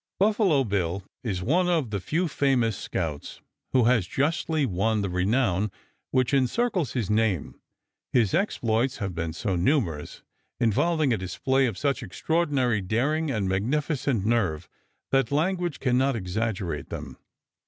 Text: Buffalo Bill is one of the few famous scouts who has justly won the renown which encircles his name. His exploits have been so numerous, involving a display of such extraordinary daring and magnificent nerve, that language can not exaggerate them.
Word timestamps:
Buffalo 0.17 0.63
Bill 0.63 1.03
is 1.23 1.43
one 1.43 1.69
of 1.69 1.91
the 1.91 1.99
few 1.99 2.27
famous 2.27 2.75
scouts 2.75 3.39
who 3.71 3.83
has 3.83 4.07
justly 4.07 4.65
won 4.65 5.01
the 5.01 5.11
renown 5.11 5.69
which 6.09 6.33
encircles 6.33 6.93
his 6.93 7.07
name. 7.11 7.61
His 8.11 8.33
exploits 8.33 8.97
have 8.97 9.13
been 9.13 9.31
so 9.31 9.55
numerous, 9.55 10.23
involving 10.59 11.13
a 11.13 11.19
display 11.19 11.67
of 11.67 11.77
such 11.77 12.01
extraordinary 12.01 12.81
daring 12.81 13.29
and 13.29 13.47
magnificent 13.47 14.25
nerve, 14.25 14.67
that 15.11 15.31
language 15.31 15.79
can 15.79 15.99
not 15.99 16.15
exaggerate 16.15 16.89
them. 16.89 17.17